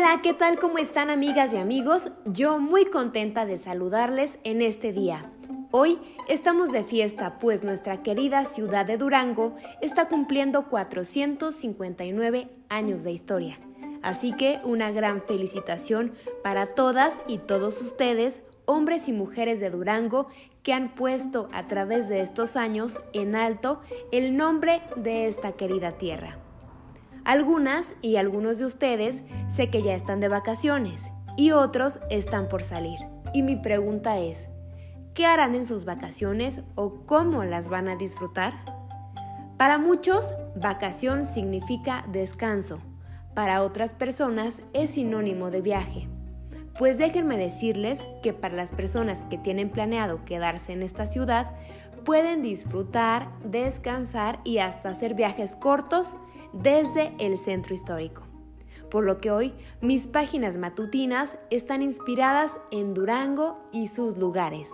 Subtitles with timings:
[0.00, 0.60] Hola, ¿qué tal?
[0.60, 2.12] ¿Cómo están amigas y amigos?
[2.24, 5.32] Yo muy contenta de saludarles en este día.
[5.72, 13.10] Hoy estamos de fiesta, pues nuestra querida ciudad de Durango está cumpliendo 459 años de
[13.10, 13.58] historia.
[14.00, 16.12] Así que una gran felicitación
[16.44, 20.28] para todas y todos ustedes, hombres y mujeres de Durango,
[20.62, 23.80] que han puesto a través de estos años en alto
[24.12, 26.38] el nombre de esta querida tierra.
[27.28, 29.22] Algunas y algunos de ustedes
[29.54, 32.98] sé que ya están de vacaciones y otros están por salir.
[33.34, 34.48] Y mi pregunta es,
[35.12, 38.54] ¿qué harán en sus vacaciones o cómo las van a disfrutar?
[39.58, 42.78] Para muchos, vacación significa descanso.
[43.34, 46.08] Para otras personas es sinónimo de viaje.
[46.78, 51.50] Pues déjenme decirles que para las personas que tienen planeado quedarse en esta ciudad,
[52.06, 56.16] pueden disfrutar, descansar y hasta hacer viajes cortos
[56.62, 58.22] desde el centro histórico.
[58.90, 64.68] Por lo que hoy mis páginas matutinas están inspiradas en Durango y sus lugares.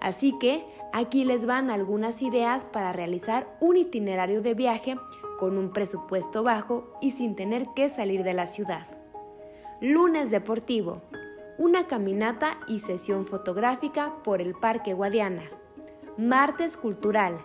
[0.00, 4.96] Así que aquí les van algunas ideas para realizar un itinerario de viaje
[5.38, 8.86] con un presupuesto bajo y sin tener que salir de la ciudad.
[9.80, 11.02] Lunes deportivo,
[11.56, 15.44] una caminata y sesión fotográfica por el Parque Guadiana.
[16.16, 17.38] Martes cultural,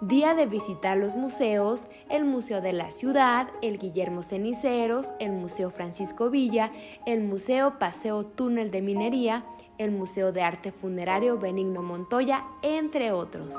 [0.00, 5.70] día de visitar los museos, el Museo de la Ciudad, el Guillermo Ceniceros, el Museo
[5.70, 6.70] Francisco Villa,
[7.04, 9.44] el Museo Paseo Túnel de Minería,
[9.76, 13.54] el Museo de Arte Funerario Benigno Montoya, entre otros.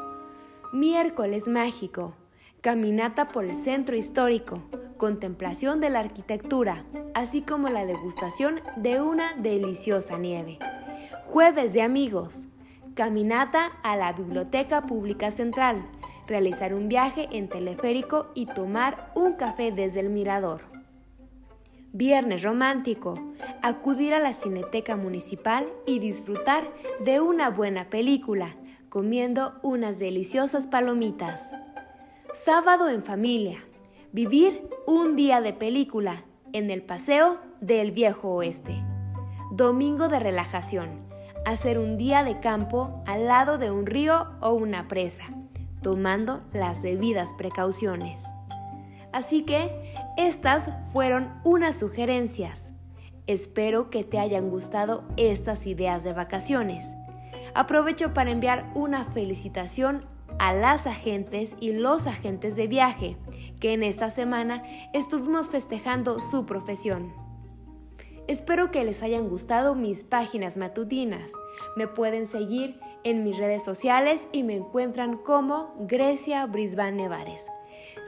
[0.71, 2.13] Miércoles mágico,
[2.61, 4.61] caminata por el centro histórico,
[4.97, 10.59] contemplación de la arquitectura, así como la degustación de una deliciosa nieve.
[11.25, 12.47] Jueves de amigos,
[12.95, 15.85] caminata a la Biblioteca Pública Central,
[16.29, 20.61] realizar un viaje en teleférico y tomar un café desde el mirador.
[21.91, 23.15] Viernes romántico,
[23.63, 26.71] acudir a la cineteca municipal y disfrutar
[27.03, 28.55] de una buena película,
[28.89, 31.49] comiendo unas deliciosas palomitas.
[32.35, 33.63] Sábado en familia,
[34.11, 36.23] vivir un día de película
[36.53, 38.83] en el paseo del viejo oeste.
[39.51, 41.09] Domingo de relajación,
[41.45, 45.25] hacer un día de campo al lado de un río o una presa
[45.81, 48.21] tomando las debidas precauciones.
[49.11, 52.69] Así que estas fueron unas sugerencias.
[53.27, 56.85] Espero que te hayan gustado estas ideas de vacaciones.
[57.53, 60.05] Aprovecho para enviar una felicitación
[60.37, 63.17] a las agentes y los agentes de viaje
[63.59, 64.63] que en esta semana
[64.93, 67.11] estuvimos festejando su profesión.
[68.27, 71.31] Espero que les hayan gustado mis páginas matutinas.
[71.75, 77.47] Me pueden seguir en mis redes sociales y me encuentran como Grecia Brisbane Nevares.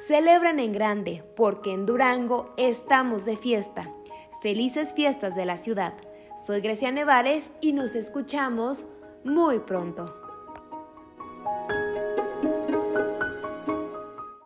[0.07, 3.94] Celebran en grande porque en Durango estamos de fiesta.
[4.41, 5.94] Felices fiestas de la ciudad.
[6.38, 8.85] Soy Grecia Nevares y nos escuchamos
[9.24, 10.21] muy pronto.